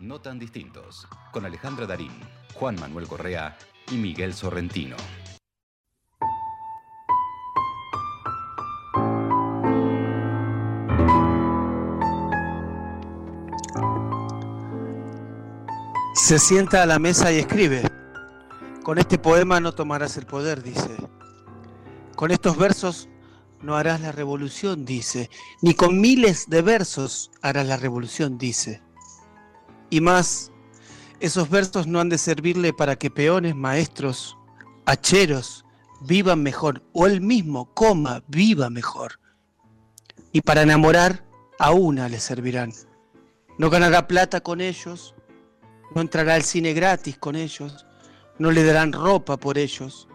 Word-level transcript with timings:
No 0.00 0.20
tan 0.20 0.38
distintos, 0.38 1.08
con 1.32 1.44
Alejandra 1.44 1.84
Darín, 1.84 2.12
Juan 2.54 2.78
Manuel 2.78 3.08
Correa 3.08 3.58
y 3.90 3.96
Miguel 3.96 4.32
Sorrentino. 4.32 4.94
Se 16.14 16.38
sienta 16.38 16.84
a 16.84 16.86
la 16.86 17.00
mesa 17.00 17.32
y 17.32 17.38
escribe. 17.38 17.82
Con 18.84 18.98
este 18.98 19.18
poema 19.18 19.58
no 19.58 19.72
tomarás 19.72 20.16
el 20.16 20.26
poder, 20.26 20.62
dice. 20.62 20.96
Con 22.14 22.30
estos 22.30 22.56
versos 22.56 23.08
no 23.62 23.74
harás 23.74 24.00
la 24.00 24.12
revolución, 24.12 24.84
dice. 24.84 25.28
Ni 25.60 25.74
con 25.74 26.00
miles 26.00 26.48
de 26.48 26.62
versos 26.62 27.32
harás 27.42 27.66
la 27.66 27.76
revolución, 27.76 28.38
dice. 28.38 28.80
Y 29.90 30.00
más, 30.00 30.52
esos 31.20 31.48
versos 31.48 31.86
no 31.86 32.00
han 32.00 32.08
de 32.08 32.18
servirle 32.18 32.72
para 32.72 32.96
que 32.96 33.10
peones, 33.10 33.56
maestros, 33.56 34.36
hacheros, 34.84 35.64
vivan 36.00 36.42
mejor, 36.42 36.82
o 36.92 37.06
él 37.06 37.20
mismo, 37.20 37.72
coma, 37.74 38.22
viva 38.28 38.68
mejor. 38.70 39.18
Y 40.32 40.42
para 40.42 40.62
enamorar, 40.62 41.24
a 41.58 41.72
una 41.72 42.08
le 42.08 42.20
servirán. 42.20 42.72
No 43.56 43.70
ganará 43.70 44.06
plata 44.06 44.40
con 44.40 44.60
ellos, 44.60 45.14
no 45.94 46.02
entrará 46.02 46.34
al 46.34 46.42
cine 46.42 46.74
gratis 46.74 47.18
con 47.18 47.34
ellos, 47.34 47.86
no 48.38 48.52
le 48.52 48.62
darán 48.62 48.92
ropa 48.92 49.38
por 49.38 49.58
ellos, 49.58 50.06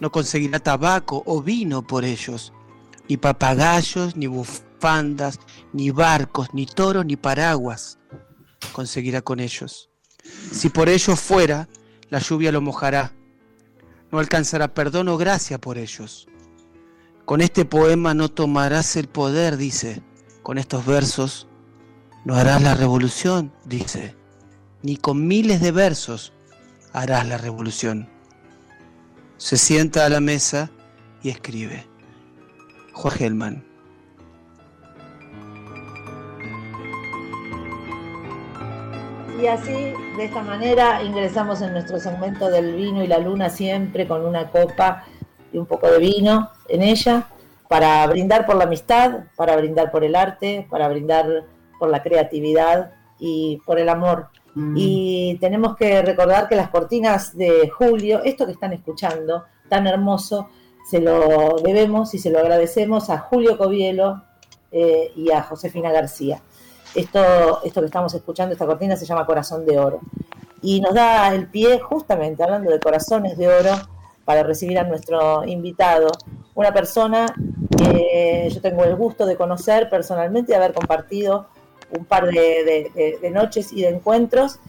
no 0.00 0.10
conseguirá 0.10 0.58
tabaco 0.58 1.22
o 1.24 1.40
vino 1.40 1.86
por 1.86 2.04
ellos, 2.04 2.52
ni 3.08 3.16
papagayos, 3.16 4.16
ni 4.16 4.26
bufandas, 4.26 5.38
ni 5.72 5.90
barcos, 5.90 6.52
ni 6.52 6.66
toros, 6.66 7.06
ni 7.06 7.16
paraguas 7.16 8.00
conseguirá 8.80 9.22
con 9.22 9.40
ellos. 9.40 9.90
Si 10.52 10.68
por 10.70 10.88
ellos 10.88 11.20
fuera, 11.20 11.68
la 12.08 12.18
lluvia 12.18 12.50
lo 12.52 12.60
mojará, 12.60 13.12
no 14.10 14.18
alcanzará 14.18 14.74
perdón 14.74 15.08
o 15.08 15.16
gracia 15.16 15.60
por 15.60 15.76
ellos. 15.76 16.26
Con 17.24 17.40
este 17.40 17.64
poema 17.64 18.14
no 18.14 18.28
tomarás 18.28 18.96
el 18.96 19.08
poder, 19.08 19.56
dice, 19.56 20.02
con 20.42 20.58
estos 20.58 20.86
versos 20.86 21.46
no 22.24 22.34
harás 22.34 22.62
la 22.62 22.74
revolución, 22.74 23.52
dice 23.64 24.20
ni 24.82 24.96
con 24.96 25.26
miles 25.26 25.60
de 25.60 25.72
versos 25.72 26.32
harás 26.92 27.26
la 27.26 27.38
revolución. 27.38 28.08
Se 29.36 29.56
sienta 29.56 30.04
a 30.04 30.08
la 30.08 30.20
mesa 30.20 30.70
y 31.22 31.30
escribe. 31.30 31.86
Gelman. 33.16 33.69
Y 39.40 39.46
así, 39.46 39.92
de 40.16 40.24
esta 40.24 40.42
manera, 40.42 41.02
ingresamos 41.02 41.62
en 41.62 41.72
nuestro 41.72 41.98
segmento 41.98 42.50
del 42.50 42.74
vino 42.74 43.02
y 43.02 43.06
la 43.06 43.18
luna 43.18 43.48
siempre 43.48 44.06
con 44.06 44.26
una 44.26 44.50
copa 44.50 45.04
y 45.52 45.58
un 45.58 45.66
poco 45.66 45.90
de 45.90 45.98
vino 45.98 46.50
en 46.68 46.82
ella, 46.82 47.28
para 47.68 48.06
brindar 48.06 48.46
por 48.46 48.56
la 48.56 48.64
amistad, 48.64 49.24
para 49.36 49.56
brindar 49.56 49.90
por 49.90 50.04
el 50.04 50.14
arte, 50.14 50.66
para 50.68 50.88
brindar 50.88 51.44
por 51.78 51.88
la 51.88 52.02
creatividad 52.02 52.92
y 53.18 53.60
por 53.64 53.78
el 53.78 53.88
amor 53.88 54.28
Mm. 54.54 54.74
Y 54.76 55.38
tenemos 55.40 55.76
que 55.76 56.02
recordar 56.02 56.48
que 56.48 56.56
las 56.56 56.70
cortinas 56.70 57.36
de 57.36 57.68
Julio, 57.68 58.22
esto 58.24 58.46
que 58.46 58.52
están 58.52 58.72
escuchando, 58.72 59.44
tan 59.68 59.86
hermoso, 59.86 60.48
se 60.88 61.00
lo 61.00 61.56
debemos 61.62 62.14
y 62.14 62.18
se 62.18 62.30
lo 62.30 62.40
agradecemos 62.40 63.10
a 63.10 63.18
Julio 63.18 63.56
Covielo 63.56 64.22
eh, 64.72 65.12
y 65.14 65.30
a 65.30 65.42
Josefina 65.42 65.92
García. 65.92 66.42
Esto, 66.94 67.62
esto 67.62 67.80
que 67.80 67.86
estamos 67.86 68.12
escuchando, 68.14 68.52
esta 68.52 68.66
cortina 68.66 68.96
se 68.96 69.06
llama 69.06 69.26
Corazón 69.26 69.64
de 69.64 69.78
Oro. 69.78 70.00
Y 70.62 70.80
nos 70.80 70.94
da 70.94 71.32
el 71.32 71.48
pie, 71.48 71.78
justamente 71.78 72.42
hablando 72.42 72.70
de 72.70 72.80
corazones 72.80 73.38
de 73.38 73.48
oro, 73.48 73.72
para 74.24 74.42
recibir 74.42 74.78
a 74.78 74.84
nuestro 74.84 75.44
invitado, 75.44 76.08
una 76.54 76.72
persona 76.72 77.26
que 77.76 78.48
yo 78.52 78.60
tengo 78.60 78.84
el 78.84 78.94
gusto 78.94 79.24
de 79.26 79.36
conocer 79.36 79.88
personalmente 79.88 80.52
y 80.52 80.54
haber 80.54 80.72
compartido 80.74 81.48
un 81.90 82.04
par 82.04 82.26
de, 82.26 83.30
noches 83.32 83.72
y 83.72 83.82
de 83.82 83.88
encuentros 83.88 84.60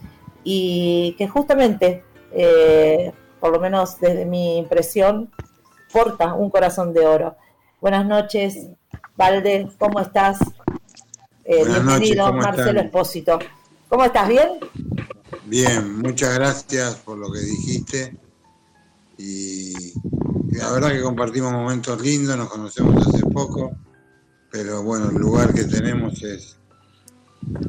y 0.42 1.14
que 1.18 1.28
justamente, 1.28 2.02
eh, 2.32 3.12
por 3.38 3.52
lo 3.52 3.60
menos 3.60 4.00
desde 4.00 4.24
mi 4.24 4.58
impresión, 4.58 5.30
porta 5.92 6.34
un 6.34 6.50
corazón 6.50 6.92
de 6.92 7.06
oro. 7.06 7.36
Buenas 7.80 8.06
noches, 8.06 8.68
Valde, 9.16 9.68
¿cómo 9.78 10.00
estás? 10.00 10.38
Eh, 11.44 11.64
bienvenido, 11.64 12.32
Marcelo 12.32 12.80
Espósito. 12.80 13.38
¿Cómo 13.88 14.04
estás? 14.04 14.28
¿Bien? 14.28 14.48
Bien, 15.46 16.00
muchas 16.00 16.34
gracias 16.34 16.96
por 16.96 17.18
lo 17.18 17.30
que 17.32 17.40
dijiste. 17.40 18.16
Y 19.18 19.92
la 20.52 20.72
verdad 20.72 20.90
que 20.90 21.02
compartimos 21.02 21.52
momentos 21.52 22.00
lindos, 22.00 22.36
nos 22.36 22.48
conocemos 22.48 23.06
hace 23.06 23.24
poco, 23.26 23.72
pero 24.50 24.82
bueno, 24.82 25.10
el 25.10 25.16
lugar 25.16 25.52
que 25.52 25.64
tenemos 25.64 26.22
es 26.22 26.58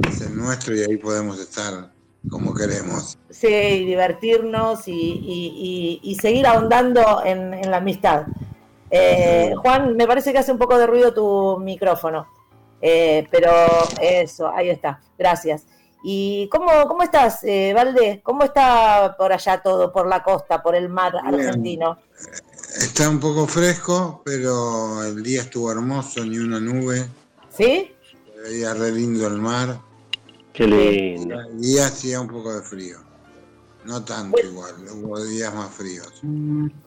es 0.08 0.22
el 0.22 0.38
nuestro 0.38 0.76
y 0.76 0.82
ahí 0.82 0.98
podemos 0.98 1.40
estar 1.40 1.92
como 2.30 2.54
queremos. 2.54 3.18
Sí, 3.30 3.48
divertirnos 3.48 4.88
y, 4.88 6.18
seguir 6.22 6.48
ahondando 6.48 7.24
en, 7.26 7.70
la 7.70 7.78
amistad. 7.78 8.28
Eh, 8.90 9.54
Juan, 9.58 9.96
me 9.96 10.08
parece 10.08 10.32
que 10.32 10.38
hace 10.38 10.52
un 10.52 10.60
poco 10.60 10.78
de 10.78 10.86
ruido 10.86 11.14
tu 11.14 11.58
micrófono, 11.60 12.28
eh, 12.86 13.26
pero 13.32 13.50
eso, 14.02 14.50
ahí 14.50 14.70
está, 14.70 15.00
gracias. 15.18 15.64
¿Y 16.04 16.50
cómo, 16.50 16.86
cómo 16.86 17.02
estás, 17.02 17.46
eh, 17.46 17.72
Valde? 17.74 18.20
¿Cómo 18.22 18.44
está 18.44 19.16
por 19.18 19.32
allá 19.32 19.62
todo, 19.62 19.94
por 19.94 20.06
la 20.06 20.22
costa, 20.22 20.62
por 20.62 20.76
el 20.76 20.90
mar 20.90 21.14
argentino? 21.16 21.98
Está 22.76 23.10
un 23.10 23.22
poco 23.22 23.48
fresco, 23.48 24.22
pero 24.26 25.02
el 25.02 25.24
día 25.24 25.44
estuvo 25.44 25.72
hermoso, 25.72 26.26
ni 26.26 26.38
una 26.40 26.60
nube. 26.60 27.08
¿Sí? 27.50 27.90
veía 28.44 28.74
re 28.74 28.92
lindo 28.92 29.26
el 29.28 29.38
mar. 29.38 29.80
Qué 30.52 30.68
lindo. 30.68 31.38
Y 31.62 31.78
hacía 31.78 32.20
un 32.20 32.28
poco 32.28 32.54
de 32.54 32.64
frío. 32.64 32.98
No 33.86 34.04
tanto 34.04 34.38
igual, 34.42 34.76
hubo 34.92 35.24
días 35.24 35.56
más 35.56 35.74
fríos. 35.74 36.22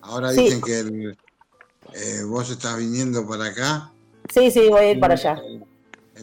Ahora 0.03 0.31
dicen 0.33 0.61
que 0.61 0.81
eh, 0.81 2.23
vos 2.27 2.51
estás 2.51 2.77
viniendo 2.77 3.27
para 3.27 3.47
acá. 3.47 3.93
Sí, 4.29 4.51
sí, 4.51 4.69
voy 4.69 4.81
a 4.81 4.91
ir 4.93 5.01
para 5.01 5.15
allá. 5.15 5.41
El, 5.43 5.65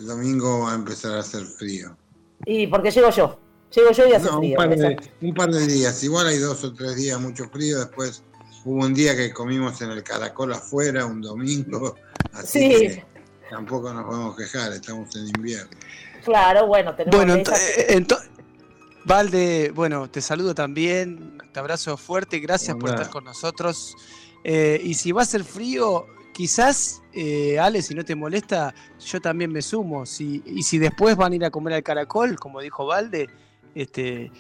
domingo 0.01 0.61
va 0.61 0.73
a 0.73 0.75
empezar 0.75 1.13
a 1.13 1.19
hacer 1.19 1.45
frío. 1.45 1.95
Y 2.45 2.67
porque 2.67 2.91
llego 2.91 3.09
yo. 3.11 3.39
Llego 3.75 3.91
yo 3.91 4.07
y 4.07 4.13
hace 4.13 4.29
frío. 4.29 4.57
Un 5.21 5.33
par, 5.33 5.51
de, 5.51 5.67
días. 5.67 6.03
Igual 6.03 6.27
hay 6.27 6.37
dos 6.37 6.63
o 6.63 6.73
tres 6.73 6.95
días 6.95 7.19
mucho 7.19 7.49
frío. 7.49 7.79
Después 7.79 8.23
hubo 8.65 8.85
un 8.85 8.93
día 8.93 9.15
que 9.15 9.31
comimos 9.31 9.81
en 9.81 9.91
el 9.91 10.03
caracol 10.03 10.53
afuera, 10.53 11.05
un 11.05 11.21
domingo. 11.21 11.95
Así 12.33 12.89
sí. 12.89 13.03
Tampoco 13.49 13.93
nos 13.93 14.05
podemos 14.05 14.35
quejar, 14.35 14.73
estamos 14.73 15.15
en 15.15 15.27
invierno. 15.27 15.69
Claro, 16.23 16.65
bueno, 16.65 16.95
tenemos 16.95 17.15
Bueno, 17.15 17.33
entonces, 17.35 18.29
Valde, 19.05 19.71
bueno, 19.75 20.09
te 20.09 20.21
saludo 20.21 20.55
también, 20.55 21.37
te 21.51 21.59
abrazo 21.59 21.97
fuerte, 21.97 22.39
gracias 22.39 22.75
por 22.77 22.89
estar 22.89 23.09
con 23.09 23.25
nosotros. 23.25 23.95
Eh, 24.43 24.79
y 24.83 24.93
si 24.93 25.11
va 25.11 25.23
a 25.23 25.25
ser 25.25 25.43
frío, 25.43 26.07
quizás, 26.33 27.01
eh, 27.13 27.57
Ale, 27.59 27.81
si 27.81 27.95
no 27.95 28.03
te 28.03 28.16
molesta, 28.16 28.73
yo 28.99 29.21
también 29.21 29.51
me 29.51 29.61
sumo. 29.61 30.05
Si, 30.05 30.44
y 30.45 30.63
si 30.63 30.77
después 30.79 31.16
van 31.16 31.31
a 31.31 31.35
ir 31.35 31.45
a 31.45 31.51
comer 31.51 31.75
al 31.75 31.83
caracol, 31.83 32.38
como 32.38 32.59
dijo 32.59 32.85
Valde, 32.85 33.29
este. 33.75 34.31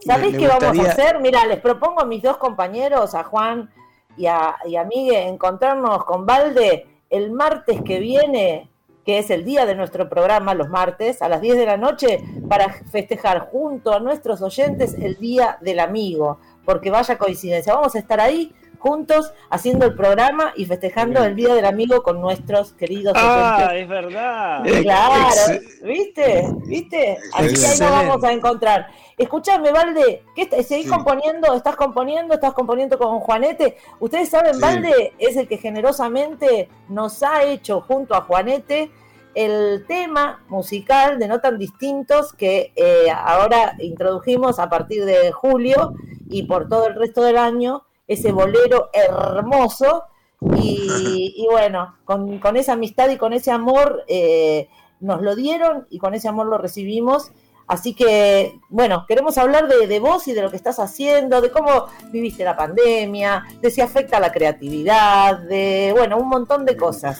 ¿Sabéis 0.00 0.36
qué 0.36 0.46
vamos 0.46 0.78
a 0.78 0.90
hacer? 0.90 1.20
Mira, 1.20 1.46
les 1.46 1.60
propongo 1.60 2.02
a 2.02 2.04
mis 2.04 2.22
dos 2.22 2.36
compañeros, 2.36 3.14
a 3.14 3.24
Juan 3.24 3.70
y 4.16 4.26
a, 4.26 4.56
y 4.66 4.76
a 4.76 4.84
Miguel, 4.84 5.28
encontrarnos 5.28 6.04
con 6.04 6.26
Valde 6.26 6.86
el 7.08 7.30
martes 7.30 7.80
que 7.82 7.98
viene, 7.98 8.68
que 9.04 9.18
es 9.18 9.30
el 9.30 9.44
día 9.44 9.64
de 9.64 9.74
nuestro 9.74 10.08
programa, 10.08 10.54
los 10.54 10.68
martes, 10.68 11.22
a 11.22 11.28
las 11.28 11.40
10 11.40 11.56
de 11.56 11.66
la 11.66 11.76
noche, 11.76 12.22
para 12.48 12.72
festejar 12.90 13.48
junto 13.50 13.92
a 13.92 14.00
nuestros 14.00 14.42
oyentes 14.42 14.94
el 14.94 15.16
Día 15.16 15.58
del 15.60 15.80
Amigo, 15.80 16.40
porque 16.64 16.90
vaya 16.90 17.16
coincidencia, 17.16 17.74
vamos 17.74 17.94
a 17.94 18.00
estar 18.00 18.20
ahí 18.20 18.52
juntos 18.78 19.32
haciendo 19.50 19.86
el 19.86 19.94
programa 19.94 20.52
y 20.56 20.66
festejando 20.66 21.24
el 21.24 21.36
Día 21.36 21.54
del 21.54 21.64
Amigo 21.64 22.02
con 22.02 22.20
nuestros 22.20 22.72
queridos 22.72 23.14
ah, 23.16 23.70
es 23.74 23.88
verdad. 23.88 24.62
Claro, 24.82 25.60
¿viste? 25.82 26.46
¿Viste? 26.66 27.18
Así 27.34 27.64
ahí 27.64 27.78
nos 27.78 27.90
vamos 27.90 28.24
a 28.24 28.32
encontrar. 28.32 28.86
Escúchame, 29.18 29.72
Valde, 29.72 30.24
¿qué 30.34 30.62
¿seguís 30.62 30.90
componiendo? 30.90 31.54
¿Estás 31.54 31.76
componiendo? 31.76 32.34
¿Estás 32.34 32.52
componiendo 32.52 32.98
con 32.98 33.20
Juanete? 33.20 33.78
Ustedes 33.98 34.28
saben, 34.28 34.60
Valde 34.60 35.14
es 35.18 35.36
el 35.36 35.48
que 35.48 35.56
generosamente 35.56 36.68
nos 36.88 37.22
ha 37.22 37.42
hecho 37.42 37.80
junto 37.80 38.14
a 38.14 38.22
Juanete 38.22 38.90
el 39.36 39.84
tema 39.86 40.42
musical 40.48 41.18
de 41.18 41.28
No 41.28 41.40
tan 41.40 41.58
distintos 41.58 42.32
que 42.32 42.72
eh, 42.74 43.06
ahora 43.14 43.76
introdujimos 43.78 44.58
a 44.58 44.70
partir 44.70 45.04
de 45.04 45.30
julio 45.30 45.94
y 46.28 46.44
por 46.44 46.68
todo 46.68 46.88
el 46.88 46.94
resto 46.94 47.22
del 47.22 47.36
año 47.36 47.85
ese 48.06 48.32
bolero 48.32 48.90
hermoso. 48.92 50.04
Y, 50.40 51.46
bueno, 51.50 51.96
con, 52.04 52.56
esa 52.56 52.74
amistad 52.74 53.08
y 53.10 53.16
con 53.16 53.32
ese 53.32 53.50
amor 53.50 54.04
eh, 54.06 54.68
nos 55.00 55.22
lo 55.22 55.34
dieron 55.34 55.86
y 55.90 55.98
con 55.98 56.14
ese 56.14 56.28
amor 56.28 56.46
lo 56.46 56.58
recibimos. 56.58 57.30
Así 57.66 57.94
que, 57.94 58.60
bueno, 58.68 59.06
queremos 59.08 59.38
hablar 59.38 59.66
de, 59.66 59.88
de, 59.88 59.98
vos 59.98 60.28
y 60.28 60.34
de 60.34 60.42
lo 60.42 60.50
que 60.50 60.56
estás 60.56 60.78
haciendo, 60.78 61.40
de 61.40 61.50
cómo 61.50 61.86
viviste 62.12 62.44
la 62.44 62.56
pandemia, 62.56 63.44
de 63.60 63.70
si 63.72 63.80
afecta 63.80 64.20
la 64.20 64.30
creatividad, 64.30 65.40
de, 65.40 65.92
bueno, 65.96 66.16
un 66.18 66.28
montón 66.28 66.64
de 66.64 66.76
cosas. 66.76 67.18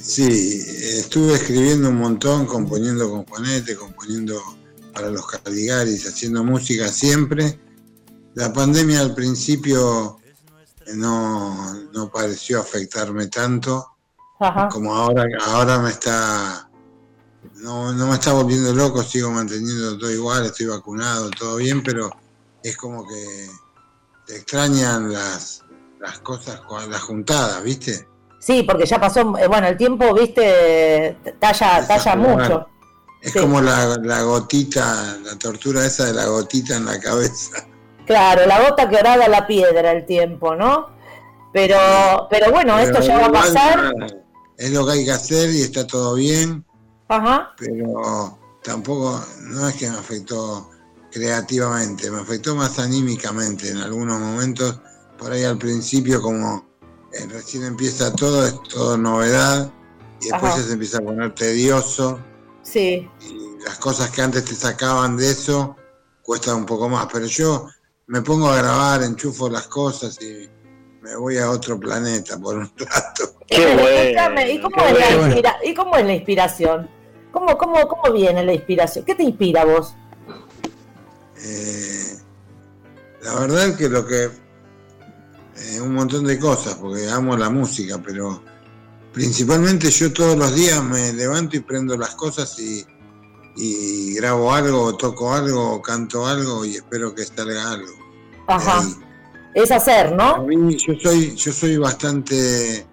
Sí, 0.00 0.60
estuve 0.98 1.34
escribiendo 1.34 1.88
un 1.88 1.98
montón, 1.98 2.46
componiendo 2.46 3.24
Juanete, 3.28 3.74
componiendo 3.74 4.40
para 4.92 5.10
los 5.10 5.26
Caligaris, 5.26 6.06
haciendo 6.06 6.44
música 6.44 6.88
siempre. 6.88 7.58
La 8.34 8.52
pandemia 8.52 9.00
al 9.00 9.14
principio 9.14 10.18
no, 10.94 11.74
no 11.92 12.10
pareció 12.10 12.60
afectarme 12.60 13.28
tanto 13.28 13.86
Ajá. 14.40 14.68
como 14.68 14.94
ahora, 14.94 15.24
ahora 15.46 15.78
me 15.78 15.90
está 15.90 16.68
no, 17.56 17.92
no 17.92 18.08
me 18.08 18.14
está 18.14 18.32
volviendo 18.32 18.72
loco, 18.72 19.02
sigo 19.02 19.30
manteniendo 19.30 19.98
todo 19.98 20.10
igual, 20.10 20.46
estoy 20.46 20.66
vacunado, 20.66 21.30
todo 21.30 21.56
bien, 21.56 21.82
pero 21.82 22.10
es 22.62 22.76
como 22.76 23.06
que 23.06 23.48
te 24.26 24.36
extrañan 24.36 25.12
las, 25.12 25.62
las 26.00 26.18
cosas, 26.20 26.60
las 26.88 27.02
juntadas, 27.02 27.62
¿viste? 27.62 28.06
Sí, 28.40 28.62
porque 28.62 28.86
ya 28.86 29.00
pasó, 29.00 29.36
eh, 29.38 29.46
bueno, 29.46 29.68
el 29.68 29.76
tiempo, 29.76 30.12
viste, 30.12 31.16
talla, 31.38 31.86
talla 31.86 32.16
mucho. 32.16 32.66
Es 33.22 33.32
como 33.32 33.62
la, 33.62 33.96
la, 34.02 34.22
gotita, 34.22 35.16
la 35.24 35.38
tortura 35.38 35.86
esa 35.86 36.04
de 36.04 36.12
la 36.12 36.26
gotita 36.26 36.76
en 36.76 36.84
la 36.84 37.00
cabeza. 37.00 37.66
Claro, 38.06 38.46
la 38.46 38.68
gota 38.68 38.88
que 38.88 38.96
orada 38.96 39.28
la 39.28 39.46
piedra 39.46 39.92
el 39.92 40.04
tiempo, 40.04 40.54
¿no? 40.54 40.88
Pero, 41.52 41.78
pero 42.30 42.50
bueno, 42.50 42.78
esto 42.78 43.00
ya 43.00 43.18
va 43.18 43.26
a 43.26 43.32
pasar. 43.32 43.94
Es 44.58 44.70
lo 44.72 44.84
que 44.84 44.92
hay 44.92 45.04
que 45.04 45.12
hacer 45.12 45.50
y 45.50 45.62
está 45.62 45.86
todo 45.86 46.14
bien. 46.14 46.64
Ajá. 47.08 47.54
Pero 47.58 48.38
tampoco, 48.62 49.20
no 49.42 49.68
es 49.68 49.76
que 49.76 49.88
me 49.88 49.96
afectó 49.96 50.70
creativamente, 51.12 52.10
me 52.10 52.20
afectó 52.20 52.56
más 52.56 52.78
anímicamente 52.78 53.70
en 53.70 53.78
algunos 53.78 54.20
momentos. 54.20 54.80
Por 55.16 55.32
ahí 55.32 55.44
al 55.44 55.58
principio, 55.58 56.20
como 56.20 56.66
eh, 57.12 57.26
recién 57.28 57.64
empieza 57.64 58.12
todo, 58.12 58.44
es 58.46 58.60
todo 58.64 58.98
novedad 58.98 59.70
y 60.20 60.28
después 60.28 60.52
Ajá. 60.52 60.60
ya 60.60 60.66
se 60.66 60.72
empieza 60.72 60.98
a 60.98 61.02
poner 61.02 61.34
tedioso. 61.34 62.18
Sí. 62.62 63.08
Y 63.20 63.64
las 63.64 63.78
cosas 63.78 64.10
que 64.10 64.22
antes 64.22 64.44
te 64.44 64.54
sacaban 64.56 65.16
de 65.16 65.30
eso 65.30 65.76
cuestan 66.22 66.56
un 66.56 66.66
poco 66.66 66.88
más. 66.88 67.06
Pero 67.12 67.26
yo 67.26 67.68
me 68.06 68.20
pongo 68.22 68.48
a 68.48 68.56
grabar, 68.56 69.02
enchufo 69.02 69.48
las 69.48 69.66
cosas 69.66 70.18
y 70.20 70.48
me 71.02 71.16
voy 71.16 71.38
a 71.38 71.50
otro 71.50 71.78
planeta 71.78 72.38
por 72.38 72.56
un 72.56 72.72
rato. 72.76 73.36
Qué 73.46 73.74
bueno. 73.74 74.40
¿Y 74.50 74.60
cómo, 74.60 74.76
Qué 74.76 74.90
es 74.90 74.98
la 74.98 75.06
bueno. 75.16 75.26
inspira 75.26 75.56
¿Y 75.64 75.74
cómo 75.74 75.96
es 75.96 76.06
la 76.06 76.14
inspiración? 76.14 76.90
¿Cómo, 77.32 77.58
cómo, 77.58 77.88
¿Cómo 77.88 78.12
viene 78.12 78.44
la 78.44 78.54
inspiración? 78.54 79.04
¿Qué 79.04 79.14
te 79.14 79.22
inspira 79.22 79.62
a 79.62 79.64
vos? 79.64 79.94
Eh, 81.44 82.18
la 83.22 83.34
verdad 83.40 83.68
es 83.68 83.76
que 83.76 83.88
lo 83.88 84.06
que... 84.06 84.30
Eh, 85.56 85.80
un 85.80 85.94
montón 85.94 86.26
de 86.26 86.38
cosas, 86.38 86.74
porque 86.74 87.08
amo 87.08 87.36
la 87.36 87.48
música, 87.48 88.00
pero 88.04 88.42
principalmente 89.12 89.90
yo 89.90 90.12
todos 90.12 90.36
los 90.36 90.52
días 90.54 90.82
me 90.82 91.12
levanto 91.12 91.56
y 91.56 91.60
prendo 91.60 91.96
las 91.96 92.16
cosas 92.16 92.58
y, 92.58 92.84
y 93.56 94.14
grabo 94.14 94.52
algo, 94.52 94.96
toco 94.96 95.32
algo, 95.32 95.80
canto 95.80 96.26
algo 96.26 96.64
y 96.64 96.76
espero 96.76 97.14
que 97.14 97.24
salga 97.24 97.72
algo. 97.72 97.92
Ajá. 98.48 98.82
Es 99.54 99.70
hacer, 99.70 100.12
¿no? 100.12 100.34
A 100.34 100.42
mí, 100.42 100.76
yo 100.76 100.94
soy, 101.00 101.34
yo 101.36 101.52
soy 101.52 101.76
bastante 101.76 102.78
eh, 102.78 102.86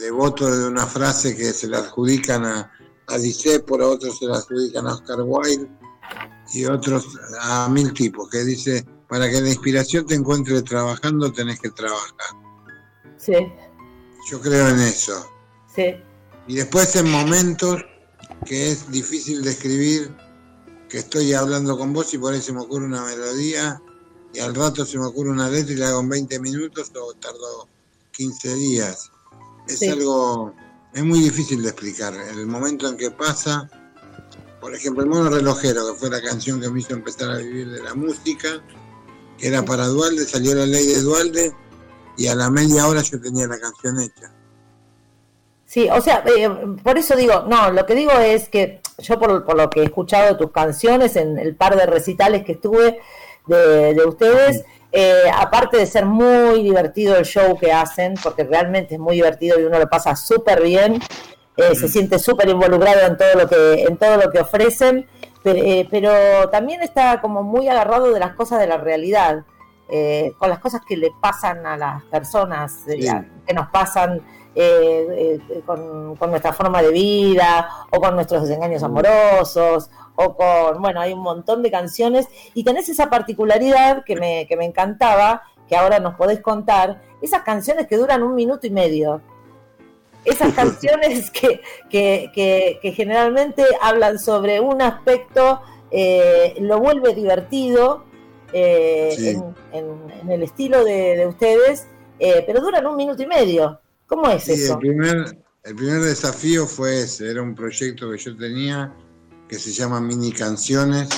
devoto 0.00 0.48
de 0.48 0.68
una 0.68 0.86
frase 0.86 1.36
que 1.36 1.52
se 1.52 1.66
la 1.66 1.78
adjudican 1.78 2.44
a, 2.44 2.72
a 3.08 3.18
Disépora, 3.18 3.88
otros 3.88 4.18
se 4.18 4.26
la 4.26 4.36
adjudican 4.36 4.86
a 4.86 4.94
Oscar 4.94 5.22
Wilde 5.22 5.68
y 6.54 6.64
otros 6.66 7.04
a 7.40 7.68
mil 7.68 7.92
tipos, 7.92 8.30
que 8.30 8.44
dice, 8.44 8.86
para 9.08 9.28
que 9.28 9.40
la 9.40 9.48
inspiración 9.48 10.06
te 10.06 10.14
encuentre 10.14 10.62
trabajando 10.62 11.32
tenés 11.32 11.58
que 11.60 11.70
trabajar. 11.70 12.36
Sí. 13.16 13.34
Yo 14.30 14.40
creo 14.40 14.68
en 14.68 14.80
eso. 14.80 15.28
Sí. 15.74 15.96
Y 16.46 16.54
después 16.54 16.94
en 16.94 17.10
momentos 17.10 17.84
que 18.44 18.70
es 18.70 18.90
difícil 18.90 19.42
de 19.42 19.50
escribir, 19.50 20.14
que 20.88 20.98
estoy 20.98 21.32
hablando 21.32 21.76
con 21.76 21.92
vos 21.92 22.12
y 22.14 22.18
por 22.18 22.34
ahí 22.34 22.40
se 22.40 22.52
me 22.52 22.60
ocurre 22.60 22.84
una 22.84 23.04
melodía 23.04 23.80
y 24.32 24.40
al 24.40 24.54
rato 24.54 24.84
se 24.84 24.98
me 24.98 25.06
ocurre 25.06 25.30
una 25.30 25.48
letra 25.48 25.72
y 25.72 25.76
la 25.76 25.88
hago 25.88 26.00
en 26.00 26.08
20 26.10 26.38
minutos 26.40 26.92
o 26.94 27.14
tardo 27.14 27.68
15 28.12 28.54
días. 28.54 29.10
Es 29.66 29.78
sí. 29.80 29.88
algo, 29.88 30.54
es 30.94 31.04
muy 31.04 31.20
difícil 31.20 31.62
de 31.62 31.70
explicar. 31.70 32.14
El 32.14 32.46
momento 32.46 32.88
en 32.88 32.96
que 32.96 33.10
pasa, 33.10 33.68
por 34.60 34.74
ejemplo, 34.74 35.02
El 35.02 35.08
mono 35.08 35.30
relojero, 35.30 35.92
que 35.92 35.98
fue 35.98 36.10
la 36.10 36.22
canción 36.22 36.60
que 36.60 36.68
me 36.68 36.80
hizo 36.80 36.94
empezar 36.94 37.30
a 37.30 37.38
vivir 37.38 37.70
de 37.70 37.82
la 37.82 37.94
música, 37.94 38.62
que 39.38 39.48
era 39.48 39.64
para 39.64 39.86
Dualde, 39.86 40.24
salió 40.26 40.54
la 40.54 40.66
ley 40.66 40.86
de 40.86 41.00
Dualde 41.00 41.54
y 42.16 42.26
a 42.28 42.34
la 42.34 42.50
media 42.50 42.86
hora 42.86 43.02
yo 43.02 43.20
tenía 43.20 43.46
la 43.46 43.58
canción 43.58 44.00
hecha. 44.00 44.32
Sí, 45.76 45.90
o 45.92 46.00
sea, 46.00 46.24
eh, 46.24 46.48
por 46.82 46.96
eso 46.96 47.14
digo, 47.16 47.44
no, 47.46 47.70
lo 47.70 47.84
que 47.84 47.94
digo 47.94 48.12
es 48.12 48.48
que 48.48 48.80
yo 48.96 49.18
por, 49.18 49.44
por, 49.44 49.58
lo 49.58 49.68
que 49.68 49.80
he 49.80 49.84
escuchado 49.84 50.28
de 50.28 50.34
tus 50.36 50.50
canciones, 50.50 51.16
en 51.16 51.38
el 51.38 51.54
par 51.54 51.76
de 51.76 51.84
recitales 51.84 52.46
que 52.46 52.52
estuve 52.52 52.98
de, 53.44 53.92
de 53.92 54.04
ustedes, 54.06 54.64
eh, 54.90 55.24
aparte 55.34 55.76
de 55.76 55.84
ser 55.84 56.06
muy 56.06 56.62
divertido 56.62 57.14
el 57.18 57.26
show 57.26 57.58
que 57.58 57.74
hacen, 57.74 58.14
porque 58.22 58.44
realmente 58.44 58.94
es 58.94 59.00
muy 59.00 59.16
divertido 59.16 59.60
y 59.60 59.64
uno 59.64 59.78
lo 59.78 59.86
pasa 59.86 60.16
súper 60.16 60.62
bien, 60.62 60.98
eh, 61.58 61.74
se 61.74 61.88
siente 61.88 62.18
súper 62.18 62.48
involucrado 62.48 63.06
en 63.06 63.18
todo 63.18 63.34
lo 63.34 63.46
que, 63.46 63.82
en 63.82 63.98
todo 63.98 64.16
lo 64.16 64.30
que 64.30 64.40
ofrecen, 64.40 65.06
pero, 65.42 65.88
pero, 65.90 66.48
también 66.48 66.80
está 66.80 67.20
como 67.20 67.42
muy 67.42 67.68
agarrado 67.68 68.14
de 68.14 68.18
las 68.18 68.34
cosas 68.34 68.60
de 68.60 68.66
la 68.66 68.78
realidad, 68.78 69.44
con 70.38 70.48
las 70.48 70.58
cosas 70.58 70.80
que 70.88 70.96
le 70.96 71.10
pasan 71.20 71.66
a 71.66 71.76
las 71.76 72.02
personas, 72.04 72.72
sí. 72.86 73.06
que 73.46 73.52
nos 73.52 73.68
pasan 73.68 74.22
eh, 74.58 75.38
eh, 75.50 75.60
con, 75.66 76.16
con, 76.16 76.30
nuestra 76.30 76.50
forma 76.50 76.80
de 76.80 76.90
vida 76.90 77.68
o 77.90 78.00
con 78.00 78.14
nuestros 78.14 78.48
desengaños 78.48 78.82
amorosos 78.82 79.90
o 80.14 80.34
con, 80.34 80.80
bueno, 80.80 80.98
hay 80.98 81.12
un 81.12 81.20
montón 81.20 81.62
de 81.62 81.70
canciones 81.70 82.26
y 82.54 82.64
tenés 82.64 82.88
esa 82.88 83.10
particularidad 83.10 84.02
que 84.02 84.16
me, 84.16 84.46
que 84.48 84.56
me 84.56 84.64
encantaba, 84.64 85.42
que 85.68 85.76
ahora 85.76 85.98
nos 85.98 86.14
podés 86.14 86.40
contar, 86.40 87.02
esas 87.20 87.42
canciones 87.42 87.86
que 87.86 87.98
duran 87.98 88.22
un 88.22 88.34
minuto 88.34 88.66
y 88.66 88.70
medio. 88.70 89.20
Esas 90.24 90.54
canciones 90.54 91.30
que, 91.30 91.60
que, 91.90 92.30
que, 92.34 92.78
que 92.80 92.92
generalmente 92.92 93.62
hablan 93.82 94.18
sobre 94.18 94.60
un 94.60 94.80
aspecto, 94.80 95.60
eh, 95.90 96.54
lo 96.60 96.80
vuelve 96.80 97.14
divertido 97.14 98.04
eh, 98.54 99.14
sí. 99.14 99.28
en, 99.28 99.54
en, 99.72 100.10
en, 100.22 100.30
el 100.30 100.42
estilo 100.44 100.82
de, 100.82 101.14
de 101.16 101.26
ustedes, 101.26 101.88
pero 102.18 102.62
duran 102.62 102.86
un 102.86 102.96
minuto 102.96 103.22
y 103.22 103.26
medio. 103.26 103.80
¿Cómo 104.06 104.30
es 104.30 104.44
sí, 104.44 104.52
eso? 104.52 104.74
El 104.74 104.78
primer, 104.78 105.38
el 105.64 105.74
primer 105.74 106.00
desafío 106.00 106.66
fue 106.66 107.02
ese, 107.02 107.30
era 107.30 107.42
un 107.42 107.54
proyecto 107.54 108.10
que 108.10 108.18
yo 108.18 108.36
tenía 108.36 108.94
que 109.48 109.58
se 109.58 109.72
llama 109.72 110.00
Mini 110.00 110.32
Canciones. 110.32 111.08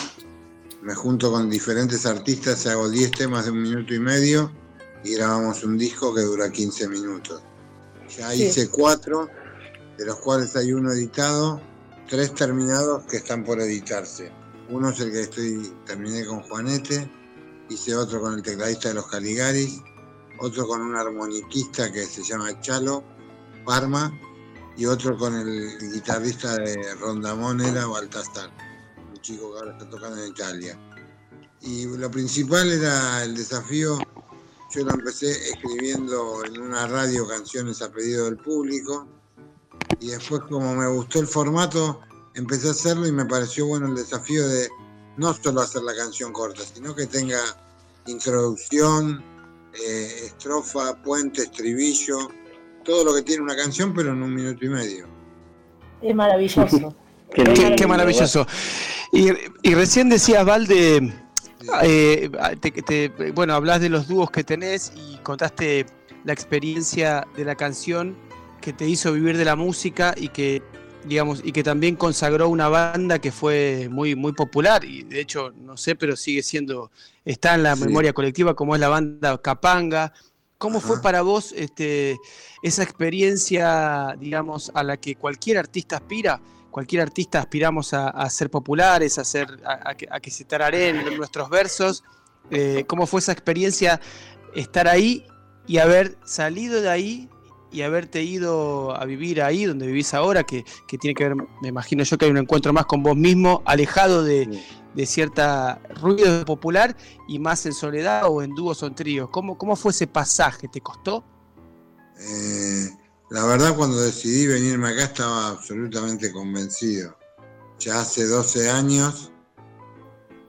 Me 0.83 0.95
junto 0.95 1.33
con 1.33 1.51
diferentes 1.51 2.07
artistas, 2.07 2.67
hago 2.67 2.89
10 2.89 3.11
temas 3.13 3.47
de 3.47 3.51
un 3.51 3.63
minuto 3.63 3.95
y 3.95 3.99
medio 3.99 4.53
y 5.05 5.15
grabamos 5.15 5.65
un 5.65 5.77
disco 5.77 6.15
que 6.15 6.23
dura 6.23 6.51
15 6.51 6.89
minutos. 6.89 7.43
Ya 8.17 8.31
sí. 8.31 8.45
hice 8.45 8.69
cuatro, 8.71 9.29
de 9.97 10.07
los 10.07 10.17
cuales 10.17 10.55
hay 10.57 10.73
uno 10.73 10.93
editado, 10.93 11.61
tres 12.09 12.35
terminados 12.35 13.05
que 13.05 13.19
están 13.19 13.45
por 13.45 13.61
editarse. 13.61 14.31
Uno 14.71 14.91
es 14.91 15.01
el 15.01 15.11
que 15.11 15.21
estoy 15.23 15.73
terminé 15.85 16.25
con 16.25 16.41
Juanete, 16.43 17.11
hice 17.69 17.97
otro 17.97 18.21
con 18.21 18.35
el 18.35 18.43
tecladista 18.43 18.89
de 18.89 18.95
los 18.95 19.09
Caligaris, 19.09 19.81
otro 20.41 20.67
con 20.67 20.81
un 20.81 20.97
armoniquista 20.97 21.91
que 21.91 22.05
se 22.05 22.23
llama 22.23 22.61
Chalo 22.61 23.03
Parma 23.65 24.13
y 24.77 24.87
otro 24.87 25.17
con 25.17 25.35
el 25.35 25.93
guitarrista 25.93 26.57
de 26.57 26.95
Rondamón 26.95 27.61
era 27.61 27.87
Baltasar, 27.87 28.51
un 29.11 29.21
chico 29.21 29.53
que 29.53 29.59
ahora 29.59 29.73
está 29.73 29.91
tocando 29.91 30.23
en 30.23 30.31
Italia. 30.31 30.79
Y 31.61 31.85
lo 31.87 32.11
principal 32.11 32.71
era 32.71 33.25
el 33.25 33.37
desafío, 33.37 33.99
yo 34.71 34.85
lo 34.85 34.93
empecé 34.93 35.31
escribiendo 35.51 36.45
en 36.45 36.61
una 36.61 36.87
radio 36.87 37.27
canciones 37.27 37.83
a 37.83 37.91
pedido 37.91 38.27
del 38.27 38.37
público 38.37 39.09
y 39.99 40.09
después 40.09 40.43
como 40.43 40.75
me 40.75 40.87
gustó 40.87 41.21
el 41.21 41.27
formato 41.27 42.01
empecé 42.35 42.69
a 42.69 42.71
hacerlo 42.71 43.07
y 43.07 43.13
me 43.13 43.25
pareció 43.25 43.67
bueno 43.67 43.89
el 43.89 43.97
desafío 43.97 44.47
de 44.47 44.69
no 45.17 45.35
solo 45.35 45.63
hacer 45.63 45.83
la 45.83 45.97
canción 45.97 46.33
corta, 46.33 46.63
sino 46.63 46.95
que 46.95 47.07
tenga 47.07 47.41
introducción, 48.07 49.25
eh, 49.87 50.27
estrofa, 50.27 51.01
puente, 51.03 51.43
estribillo, 51.43 52.31
todo 52.85 53.05
lo 53.05 53.15
que 53.15 53.23
tiene 53.23 53.43
una 53.43 53.57
canción, 53.57 53.93
pero 53.95 54.13
en 54.13 54.23
un 54.23 54.35
minuto 54.35 54.65
y 54.65 54.69
medio. 54.69 55.07
Es 56.03 56.15
maravilloso. 56.15 56.95
qué, 57.35 57.45
qué, 57.45 57.77
qué, 57.77 57.87
maravilloso. 57.87 58.47
Y, 59.13 59.29
y, 59.63 59.75
recién 59.75 60.09
decías, 60.09 60.45
Valde, 60.45 61.13
eh, 61.83 62.31
te, 62.61 62.71
te, 62.71 63.33
bueno, 63.33 63.55
hablas 63.55 63.81
de 63.81 63.89
los 63.89 64.09
dúos 64.09 64.31
que 64.31 64.45
tenés 64.45 64.93
y 64.97 65.17
contaste 65.19 65.87
la 66.25 66.33
experiencia 66.33 67.27
de 67.37 67.45
la 67.45 67.55
canción 67.55 68.17
que 68.61 68.73
te 68.73 68.87
hizo 68.87 69.13
vivir 69.13 69.37
de 69.37 69.45
la 69.45 69.57
música 69.57 70.15
y 70.17 70.29
que 70.29 70.63
digamos, 71.05 71.41
y 71.45 71.53
que 71.53 71.63
también 71.63 71.97
consagró 71.97 72.49
una 72.49 72.69
banda 72.69 73.19
que 73.19 73.33
fue 73.33 73.89
muy, 73.91 74.15
muy 74.15 74.33
popular, 74.33 74.85
y 74.85 75.05
de 75.05 75.21
hecho, 75.21 75.51
no 75.57 75.77
sé, 75.77 75.95
pero 75.95 76.17
sigue 76.17 76.43
siendo, 76.43 76.91
está 77.25 77.55
en 77.55 77.63
la 77.63 77.77
Sí. 77.77 77.85
memoria 77.85 78.13
colectiva, 78.13 78.55
como 78.55 78.75
es 78.75 78.81
la 78.81 78.89
banda 78.89 79.41
Capanga. 79.41 80.13
¿Cómo 80.59 80.81
fue 80.81 81.01
para 81.01 81.23
vos 81.23 81.53
este, 81.57 82.19
esa 82.65 82.83
experiencia, 82.83 84.17
digamos, 84.19 84.73
a 84.75 84.83
la 84.83 84.97
que 84.97 85.15
cualquier 85.15 85.57
artista 85.59 85.97
aspira? 85.99 86.41
Cualquier 86.71 87.03
artista 87.03 87.39
aspiramos 87.39 87.95
a, 87.95 88.09
a 88.09 88.29
ser 88.29 88.51
populares, 88.51 89.19
a, 89.19 89.25
ser, 89.25 89.47
a, 89.65 89.91
a 89.91 89.95
que, 89.95 90.09
a 90.11 90.19
que 90.21 90.31
se 90.33 90.45
tarareen 90.45 91.17
nuestros 91.17 91.49
versos. 91.49 92.03
Eh, 92.51 92.85
¿Cómo 92.89 93.07
fue 93.07 93.21
esa 93.21 93.33
experiencia 93.33 94.01
estar 94.55 94.89
ahí 94.89 95.25
y 95.67 95.79
haber 95.79 96.17
salido 96.25 96.81
de 96.81 96.91
ahí 96.91 97.29
y 97.71 97.83
haberte 97.83 98.23
ido 98.23 98.97
a 98.97 99.05
vivir 99.05 99.43
ahí 99.43 99.65
donde 99.65 99.87
vivís 99.87 100.15
ahora, 100.15 100.45
que, 100.45 100.65
que 100.87 100.99
tiene 100.99 101.15
que 101.15 101.25
ver, 101.25 101.37
me 101.63 101.69
imagino 101.69 102.03
yo 102.05 102.17
que 102.17 102.25
hay 102.25 102.31
un 102.31 102.39
encuentro 102.39 102.73
más 102.73 102.87
con 102.87 103.03
vos 103.03 103.17
mismo, 103.17 103.63
alejado 103.67 104.23
de, 104.23 104.49
de 104.95 105.07
cierta 105.07 105.81
ruido 106.01 106.45
popular 106.45 106.97
y 107.29 107.39
más 107.39 107.67
en 107.67 107.73
soledad 107.73 108.25
o 108.27 108.43
en 108.43 108.55
dúos 108.55 108.83
o 108.83 108.87
en 108.87 108.95
tríos. 108.95 109.31
¿Cómo, 109.31 109.57
¿Cómo 109.59 109.77
fue 109.77 109.93
ese 109.93 110.07
pasaje? 110.07 110.69
¿Te 110.69 110.81
costó? 110.81 111.25
Eh, 112.19 112.89
la 113.31 113.45
verdad, 113.45 113.77
cuando 113.77 114.01
decidí 114.01 114.47
venirme 114.47 114.89
acá 114.89 115.05
estaba 115.05 115.49
absolutamente 115.49 116.33
convencido. 116.33 117.17
Ya 117.79 118.01
hace 118.01 118.27
12 118.27 118.71
años 118.71 119.31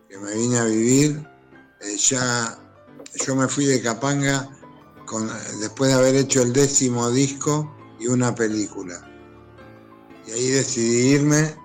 que 0.09 0.17
me 0.17 0.33
vine 0.35 0.57
a 0.57 0.65
vivir. 0.65 1.27
eh, 1.81 1.97
ya 1.97 2.57
yo 3.25 3.35
me 3.35 3.47
fui 3.47 3.65
de 3.65 3.81
Capanga 3.81 4.49
después 5.59 5.89
de 5.91 5.97
haber 5.97 6.15
hecho 6.15 6.41
el 6.41 6.53
décimo 6.53 7.09
disco 7.09 7.75
y 7.99 8.07
una 8.07 8.35
película. 8.35 9.05
Y 10.27 10.31
ahí 10.31 10.47
decidí 10.49 11.13
irme 11.15 11.55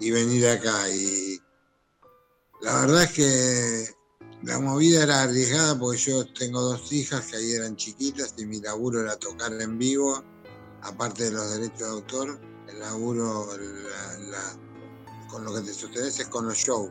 y 0.00 0.10
venir 0.10 0.46
acá. 0.48 0.88
Y 0.90 1.40
la 2.60 2.80
verdad 2.82 3.02
es 3.04 3.12
que 3.12 3.94
la 4.42 4.60
movida 4.60 5.02
era 5.02 5.22
arriesgada 5.22 5.78
porque 5.78 5.98
yo 5.98 6.32
tengo 6.34 6.60
dos 6.60 6.92
hijas 6.92 7.26
que 7.26 7.36
ahí 7.36 7.52
eran 7.52 7.76
chiquitas 7.76 8.34
y 8.36 8.46
mi 8.46 8.60
laburo 8.60 9.00
era 9.00 9.16
tocar 9.16 9.52
en 9.60 9.78
vivo, 9.78 10.22
aparte 10.82 11.24
de 11.24 11.30
los 11.32 11.50
derechos 11.54 11.78
de 11.80 11.86
autor, 11.86 12.40
el 12.68 12.78
laburo 12.80 13.48
la- 13.56 14.18
la- 14.30 14.58
con 15.28 15.44
lo 15.44 15.54
que 15.54 15.62
te 15.62 15.74
sostenes 15.74 16.20
es 16.20 16.28
con 16.28 16.46
los 16.46 16.56
shows. 16.56 16.90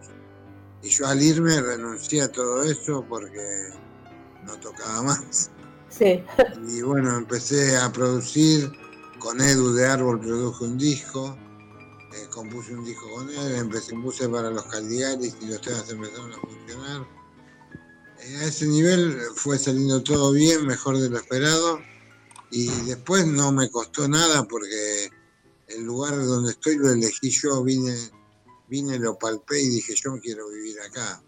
Y 0.81 0.89
yo 0.89 1.07
al 1.07 1.21
irme 1.21 1.61
renuncié 1.61 2.23
a 2.23 2.31
todo 2.31 2.63
eso 2.63 3.05
porque 3.07 3.69
no 4.45 4.59
tocaba 4.59 5.01
más. 5.03 5.49
Sí. 5.97 6.23
Y 6.67 6.81
bueno, 6.81 7.17
empecé 7.17 7.77
a 7.77 7.91
producir, 7.91 8.71
con 9.19 9.39
Edu 9.39 9.73
de 9.73 9.85
Árbol 9.85 10.19
produje 10.19 10.65
un 10.65 10.77
disco, 10.77 11.37
eh, 12.13 12.27
compuse 12.29 12.73
un 12.73 12.83
disco 12.83 13.09
con 13.13 13.29
él, 13.29 13.55
empecé, 13.55 13.91
compuse 13.91 14.27
para 14.27 14.49
los 14.49 14.65
Caldigaris 14.65 15.35
y 15.41 15.47
los 15.47 15.61
temas 15.61 15.89
empezaron 15.89 16.33
a 16.33 16.37
funcionar. 16.37 17.07
Eh, 18.19 18.37
a 18.37 18.43
ese 18.45 18.65
nivel 18.65 19.17
fue 19.35 19.57
saliendo 19.57 20.01
todo 20.01 20.31
bien, 20.31 20.65
mejor 20.65 20.97
de 20.97 21.09
lo 21.09 21.17
esperado, 21.17 21.79
y 22.49 22.67
después 22.85 23.25
no 23.27 23.51
me 23.51 23.69
costó 23.69 24.07
nada 24.07 24.43
porque 24.43 25.09
el 25.67 25.83
lugar 25.83 26.15
donde 26.15 26.51
estoy 26.51 26.77
lo 26.77 26.91
elegí 26.91 27.29
yo, 27.29 27.63
vine, 27.63 27.95
vine, 28.67 28.99
lo 28.99 29.17
palpé 29.17 29.61
y 29.61 29.69
dije 29.69 29.93
yo 29.95 30.19
quiero 30.21 30.49
vivir 30.49 30.77
acá. 30.81 31.21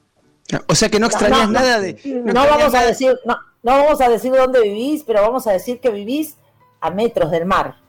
O 0.67 0.75
sea 0.75 0.89
que 0.89 0.99
no 0.99 1.07
extrañas 1.07 1.47
no, 1.47 1.53
nada 1.53 1.79
de... 1.79 1.99
No, 2.25 2.33
vamos 2.33 2.73
a 2.75 2.83
decir, 2.83 3.17
no, 3.25 3.35
no 3.65 3.71
vamos 3.71 3.99
a 3.99 4.09
decir 4.09 4.31
dónde 4.31 4.61
vivís, 4.61 5.03
pero 5.03 5.23
vamos 5.23 5.47
a 5.47 5.51
decir 5.51 5.79
que 5.79 5.89
vivís 5.89 6.37
a 6.79 6.91
metros 6.91 7.31
del 7.31 7.45
mar. 7.45 7.81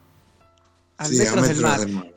a 0.97 1.05
Sí, 1.05 1.21
a 1.21 1.25
metros 1.25 1.49
del 1.49 1.61
mar. 1.61 1.81
del 1.81 1.93
mar. 1.93 2.13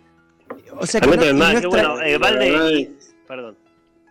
O 0.79 0.85
sea 0.85 1.01
Al 1.01 1.09
que 1.09 1.17
metro 1.17 1.25
no, 1.25 1.27
del 1.27 1.35
mar, 1.35 1.53
no 1.55 1.61
qué 1.61 1.67
bueno. 1.67 2.01
Eh, 2.01 2.17
Valde, 2.17 2.91
perdón. 3.27 3.57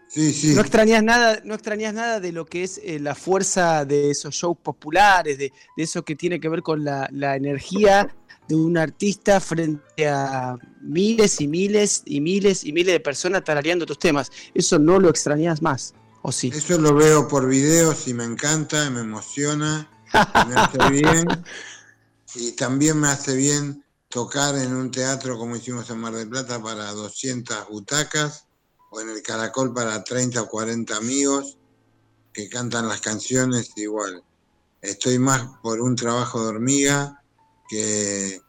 Sí, 0.06 0.32
sí. 0.34 0.54
no 0.54 0.60
extrañas 0.60 1.02
nada, 1.02 1.40
no 1.44 1.54
extrañas 1.54 1.94
nada 1.94 2.20
de 2.20 2.32
lo 2.32 2.44
que 2.44 2.62
es 2.64 2.78
eh, 2.84 2.98
la 2.98 3.14
fuerza 3.14 3.86
de 3.86 4.10
esos 4.10 4.34
shows 4.34 4.58
populares, 4.62 5.38
de, 5.38 5.52
de 5.76 5.82
eso 5.82 6.02
que 6.02 6.14
tiene 6.14 6.40
que 6.40 6.48
ver 6.50 6.62
con 6.62 6.84
la, 6.84 7.08
la 7.10 7.34
energía 7.36 8.14
de 8.48 8.54
un 8.54 8.76
artista 8.76 9.40
frente 9.40 10.06
a 10.08 10.56
miles 10.82 11.40
y 11.40 11.48
miles 11.48 12.02
y 12.04 12.20
miles 12.20 12.64
y 12.64 12.72
miles 12.72 12.92
de 12.92 13.00
personas 13.00 13.44
tarareando 13.44 13.86
tus 13.86 13.98
temas. 13.98 14.30
Eso 14.54 14.78
no 14.78 14.98
lo 14.98 15.08
extrañas 15.08 15.60
más, 15.62 15.94
¿o 16.28 16.32
sí? 16.32 16.52
Eso 16.54 16.76
lo 16.78 16.94
veo 16.94 17.26
por 17.26 17.48
videos 17.48 18.06
y 18.06 18.12
me 18.12 18.24
encanta, 18.24 18.90
me 18.90 19.00
emociona, 19.00 19.90
me 20.46 20.54
hace 20.54 20.90
bien. 20.90 21.26
Y 22.34 22.52
también 22.52 23.00
me 23.00 23.08
hace 23.08 23.34
bien 23.34 23.82
tocar 24.10 24.54
en 24.54 24.76
un 24.76 24.90
teatro 24.90 25.38
como 25.38 25.56
hicimos 25.56 25.88
en 25.88 25.98
Mar 25.98 26.12
del 26.12 26.28
Plata 26.28 26.62
para 26.62 26.92
200 26.92 27.68
butacas 27.70 28.44
o 28.90 29.00
en 29.00 29.08
el 29.08 29.22
Caracol 29.22 29.72
para 29.72 30.04
30 30.04 30.42
o 30.42 30.46
40 30.46 30.94
amigos 30.94 31.56
que 32.30 32.50
cantan 32.50 32.86
las 32.86 33.00
canciones 33.00 33.72
igual. 33.76 34.22
Estoy 34.82 35.18
más 35.18 35.42
por 35.62 35.80
un 35.80 35.96
trabajo 35.96 36.42
de 36.42 36.48
hormiga 36.48 37.24
que 37.66 38.42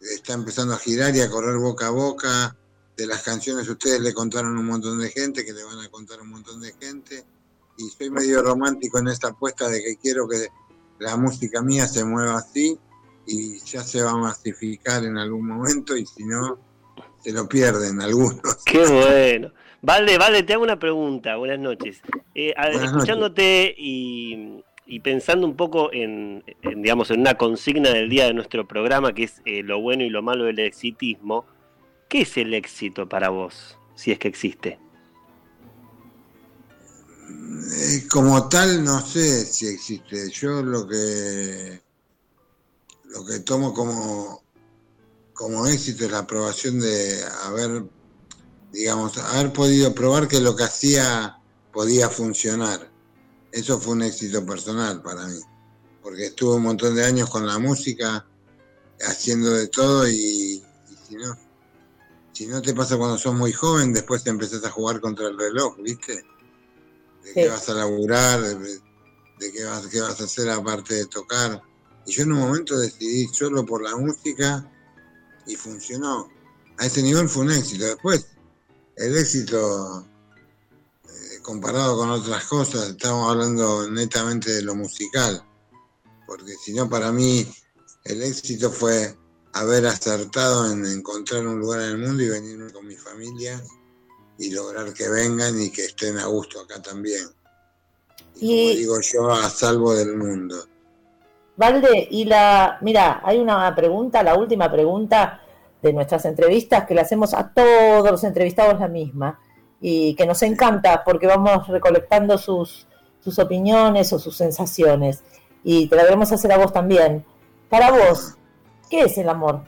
está 0.00 0.32
empezando 0.32 0.74
a 0.74 0.78
girar 0.78 1.14
y 1.14 1.20
a 1.20 1.30
correr 1.30 1.56
boca 1.56 1.86
a 1.86 1.90
boca. 1.90 2.56
De 3.00 3.06
las 3.06 3.22
canciones 3.22 3.66
ustedes 3.66 3.98
le 4.00 4.12
contaron 4.12 4.58
un 4.58 4.66
montón 4.66 5.00
de 5.00 5.08
gente, 5.08 5.42
que 5.42 5.54
le 5.54 5.64
van 5.64 5.78
a 5.78 5.88
contar 5.88 6.20
un 6.20 6.28
montón 6.28 6.60
de 6.60 6.74
gente. 6.78 7.24
Y 7.78 7.84
soy 7.84 8.10
medio 8.10 8.42
romántico 8.42 8.98
en 8.98 9.08
esta 9.08 9.28
apuesta 9.28 9.70
de 9.70 9.82
que 9.82 9.96
quiero 9.96 10.28
que 10.28 10.48
la 10.98 11.16
música 11.16 11.62
mía 11.62 11.86
se 11.86 12.04
mueva 12.04 12.36
así 12.36 12.78
y 13.26 13.58
ya 13.60 13.82
se 13.82 14.02
va 14.02 14.10
a 14.10 14.16
masificar 14.18 15.02
en 15.02 15.16
algún 15.16 15.46
momento 15.46 15.96
y 15.96 16.04
si 16.04 16.24
no, 16.24 16.58
se 17.24 17.32
lo 17.32 17.48
pierden 17.48 18.02
algunos. 18.02 18.62
Qué 18.66 18.86
bueno. 18.86 19.50
Valde, 19.80 20.18
Valde, 20.18 20.42
te 20.42 20.52
hago 20.52 20.62
una 20.62 20.78
pregunta. 20.78 21.36
Buenas 21.36 21.58
noches. 21.58 22.02
Eh, 22.34 22.52
Buenas 22.54 22.82
escuchándote 22.84 23.74
y, 23.78 24.62
y 24.84 25.00
pensando 25.00 25.46
un 25.46 25.56
poco 25.56 25.90
en, 25.90 26.44
en, 26.60 26.82
digamos, 26.82 27.10
en 27.10 27.20
una 27.20 27.38
consigna 27.38 27.88
del 27.88 28.10
día 28.10 28.26
de 28.26 28.34
nuestro 28.34 28.68
programa, 28.68 29.14
que 29.14 29.22
es 29.22 29.40
eh, 29.46 29.62
lo 29.62 29.80
bueno 29.80 30.04
y 30.04 30.10
lo 30.10 30.20
malo 30.20 30.44
del 30.44 30.58
exitismo, 30.58 31.46
¿qué 32.10 32.22
es 32.22 32.36
el 32.36 32.52
éxito 32.52 33.08
para 33.08 33.30
vos, 33.30 33.78
si 33.94 34.10
es 34.10 34.18
que 34.18 34.28
existe? 34.28 34.78
Eh, 37.72 38.06
como 38.10 38.48
tal, 38.48 38.84
no 38.84 39.00
sé 39.00 39.44
si 39.44 39.68
existe. 39.68 40.28
Yo 40.30 40.62
lo 40.62 40.86
que 40.86 41.80
lo 43.10 43.24
que 43.24 43.40
tomo 43.40 43.72
como, 43.72 44.42
como 45.32 45.66
éxito 45.66 46.04
es 46.04 46.10
la 46.10 46.18
aprobación 46.18 46.80
de 46.80 47.24
haber, 47.44 47.84
digamos, 48.72 49.16
haber 49.18 49.52
podido 49.52 49.94
probar 49.94 50.28
que 50.28 50.40
lo 50.40 50.54
que 50.54 50.64
hacía 50.64 51.38
podía 51.72 52.08
funcionar. 52.08 52.90
Eso 53.52 53.80
fue 53.80 53.94
un 53.94 54.02
éxito 54.02 54.44
personal 54.44 55.02
para 55.02 55.26
mí, 55.26 55.40
porque 56.02 56.26
estuve 56.26 56.56
un 56.56 56.62
montón 56.62 56.94
de 56.94 57.04
años 57.04 57.30
con 57.30 57.46
la 57.46 57.58
música, 57.58 58.26
haciendo 59.00 59.50
de 59.50 59.66
todo 59.68 60.08
y, 60.08 60.12
y 60.12 60.96
si 61.08 61.16
no, 61.16 61.36
si 62.40 62.46
no 62.46 62.62
te 62.62 62.72
pasa 62.72 62.96
cuando 62.96 63.18
sos 63.18 63.34
muy 63.34 63.52
joven, 63.52 63.92
después 63.92 64.24
te 64.24 64.30
empezás 64.30 64.64
a 64.64 64.70
jugar 64.70 64.98
contra 64.98 65.28
el 65.28 65.36
reloj, 65.36 65.76
¿viste? 65.76 66.14
De 67.22 67.28
Sí. 67.28 67.34
qué 67.34 67.48
vas 67.48 67.68
a 67.68 67.74
laburar, 67.74 68.40
de, 68.40 68.80
de 69.40 69.52
qué, 69.52 69.62
vas, 69.66 69.86
qué 69.88 70.00
vas 70.00 70.18
a 70.18 70.24
hacer 70.24 70.48
aparte 70.48 70.94
de 70.94 71.04
tocar. 71.04 71.60
Y 72.06 72.12
yo 72.12 72.22
en 72.22 72.32
un 72.32 72.38
momento 72.38 72.78
decidí 72.78 73.28
solo 73.28 73.66
por 73.66 73.82
la 73.82 73.94
música 73.94 74.66
y 75.46 75.54
funcionó. 75.54 76.30
A 76.78 76.86
ese 76.86 77.02
nivel 77.02 77.28
fue 77.28 77.42
un 77.42 77.50
éxito. 77.50 77.84
Después, 77.84 78.28
el 78.96 79.18
éxito 79.18 80.06
eh, 81.04 81.40
comparado 81.42 81.98
con 81.98 82.08
otras 82.08 82.44
cosas, 82.46 82.88
estamos 82.88 83.30
hablando 83.30 83.86
netamente 83.90 84.50
de 84.50 84.62
lo 84.62 84.74
musical. 84.74 85.46
Porque 86.26 86.54
si 86.64 86.72
no, 86.72 86.88
para 86.88 87.12
mí 87.12 87.46
el 88.04 88.22
éxito 88.22 88.72
fue 88.72 89.14
haber 89.52 89.86
acertado 89.86 90.70
en 90.70 90.84
encontrar 90.86 91.46
un 91.46 91.60
lugar 91.60 91.80
en 91.80 91.90
el 91.90 91.98
mundo 91.98 92.22
y 92.22 92.28
venirme 92.28 92.72
con 92.72 92.86
mi 92.86 92.96
familia 92.96 93.60
y 94.38 94.50
lograr 94.50 94.92
que 94.92 95.08
vengan 95.08 95.60
y 95.60 95.70
que 95.70 95.86
estén 95.86 96.18
a 96.18 96.26
gusto 96.26 96.60
acá 96.60 96.80
también. 96.80 97.24
Y, 98.36 98.64
como 98.64 98.78
digo 98.78 99.00
yo, 99.00 99.30
a 99.32 99.50
salvo 99.50 99.94
del 99.94 100.16
mundo. 100.16 100.56
Valde, 101.56 102.08
y 102.10 102.24
la, 102.24 102.78
mira, 102.80 103.20
hay 103.22 103.38
una 103.38 103.74
pregunta, 103.74 104.22
la 104.22 104.34
última 104.34 104.70
pregunta 104.70 105.42
de 105.82 105.92
nuestras 105.92 106.24
entrevistas 106.24 106.86
que 106.86 106.94
le 106.94 107.02
hacemos 107.02 107.34
a 107.34 107.52
todos 107.52 108.10
los 108.10 108.24
entrevistados 108.24 108.80
la 108.80 108.88
misma 108.88 109.38
y 109.80 110.14
que 110.14 110.26
nos 110.26 110.42
encanta 110.42 111.02
porque 111.04 111.26
vamos 111.26 111.68
recolectando 111.68 112.38
sus, 112.38 112.86
sus 113.20 113.38
opiniones 113.38 114.12
o 114.12 114.18
sus 114.18 114.36
sensaciones 114.36 115.22
y 115.62 115.88
te 115.88 115.96
la 115.96 116.04
debemos 116.04 116.32
hacer 116.32 116.52
a 116.52 116.58
vos 116.58 116.72
también. 116.72 117.24
Para 117.68 117.90
vos, 117.90 118.36
¿qué 118.90 119.02
es 119.02 119.16
el 119.16 119.28
amor? 119.28 119.64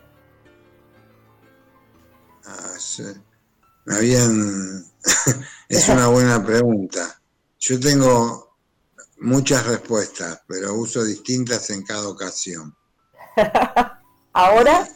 Ah, 2.45 2.75
sí. 2.79 3.05
Me 3.85 3.97
habían... 3.97 4.85
es 5.69 5.89
una 5.89 6.09
buena 6.09 6.45
pregunta. 6.45 7.21
Yo 7.59 7.81
tengo 7.81 8.57
muchas 9.19 9.65
respuestas, 9.67 10.43
pero 10.47 10.75
uso 10.75 11.05
distintas 11.05 11.71
en 11.71 11.83
cada 11.85 12.09
ocasión. 12.09 12.77
Ahora, 14.35 14.89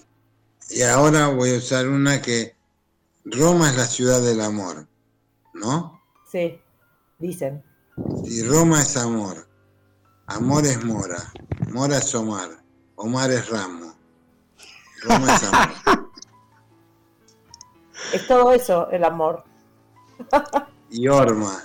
y 0.70 0.82
ahora 0.82 1.28
voy 1.28 1.54
a 1.54 1.58
usar 1.58 1.88
una 1.88 2.20
que 2.20 2.56
Roma 3.24 3.70
es 3.70 3.76
la 3.76 3.86
ciudad 3.86 4.20
del 4.22 4.40
amor, 4.40 4.88
¿no? 5.54 6.00
Sí, 6.30 6.58
dicen. 7.18 7.62
Y 8.24 8.42
Roma 8.42 8.82
es 8.82 8.96
amor, 8.96 9.46
amor 10.26 10.66
es 10.66 10.82
Mora, 10.84 11.32
Mora 11.68 11.98
es 11.98 12.14
Omar, 12.14 12.50
Omar 12.96 13.30
es 13.30 13.48
Ramo, 13.48 13.95
Roma 15.02 15.34
es 15.34 15.44
amor. 15.44 16.10
Es 18.12 18.26
todo 18.26 18.52
eso, 18.52 18.88
el 18.90 19.04
amor. 19.04 19.44
Y 20.90 21.08
Orma. 21.08 21.62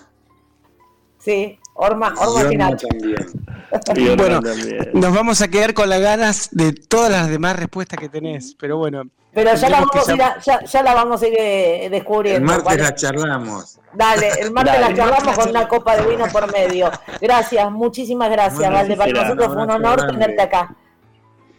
Sí, 1.19 1.59
Orma, 1.73 2.13
Y 2.15 2.19
Orma 2.19 2.31
Orma 2.39 2.49
final. 2.49 2.77
también. 2.77 3.15
Y 3.95 4.09
Orma 4.09 4.15
Bueno, 4.23 4.41
también. 4.41 4.89
Nos 4.93 5.13
vamos 5.15 5.41
a 5.41 5.47
quedar 5.47 5.73
con 5.73 5.87
las 5.89 6.01
ganas 6.01 6.49
de 6.51 6.73
todas 6.73 7.09
las 7.11 7.29
demás 7.29 7.55
respuestas 7.55 7.99
que 7.99 8.09
tenés, 8.09 8.55
pero 8.59 8.77
bueno. 8.77 9.03
Pero 9.33 9.55
ya 9.55 9.69
la 9.69 9.79
vamos 9.79 10.09
a 10.09 10.13
ir, 10.13 10.21
a- 10.23 10.39
ya, 10.41 10.61
ya 10.65 10.83
la 10.83 10.93
vamos 10.93 11.21
a 11.21 11.27
ir 11.27 11.35
eh, 11.39 11.85
El 11.85 11.91
descubriendo. 11.91 12.45
martes 12.45 12.65
¿vale? 12.65 12.83
la 12.83 12.95
charlamos. 12.95 13.79
Dale, 13.93 14.27
el 14.41 14.51
martes 14.51 14.73
Dale. 14.73 14.89
la 14.89 14.95
charlamos 14.97 15.37
con 15.37 15.49
una 15.51 15.67
copa 15.69 15.95
de 15.95 16.09
vino 16.09 16.27
por 16.27 16.51
medio. 16.51 16.91
Gracias, 17.21 17.71
muchísimas 17.71 18.29
gracias, 18.29 18.69
Valde. 18.73 18.97
Para 18.97 19.11
nosotros 19.13 19.53
fue 19.53 19.63
un 19.63 19.71
honor 19.71 19.95
grande. 20.01 20.13
tenerte 20.13 20.41
acá. 20.41 20.75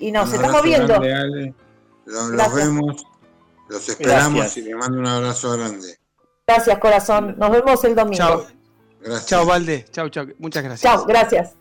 Y 0.02 0.10
nos 0.10 0.32
estamos 0.32 0.62
viendo. 0.62 1.00
grande. 1.00 1.54
Los, 2.06 2.54
vemos, 2.54 3.06
los 3.68 3.88
esperamos 3.88 4.40
Gracias. 4.40 4.56
y 4.56 4.62
les 4.62 4.74
mando 4.74 4.98
un 4.98 5.06
abrazo 5.06 5.52
grande. 5.52 5.96
Gracias, 6.44 6.78
corazón. 6.80 7.36
Nos 7.38 7.50
vemos 7.52 7.84
el 7.84 7.94
domingo. 7.94 8.16
Chao, 8.16 8.46
Gracias. 9.00 9.26
chao 9.26 9.46
Valde, 9.46 9.84
chao, 9.92 10.08
chao. 10.08 10.26
Muchas 10.40 10.64
gracias. 10.64 10.92
Chao, 10.92 11.04
gracias. 11.06 11.54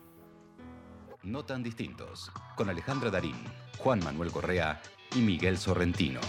No 1.22 1.46
tan 1.46 1.62
distintos, 1.62 2.32
con 2.58 2.68
Alejandra 2.72 3.12
Darín, 3.12 3.36
Juan 3.78 4.04
Manuel 4.04 4.32
Correa 4.32 4.82
y 5.16 5.20
Miguel 5.20 5.60
Sorrentino. 5.60 6.20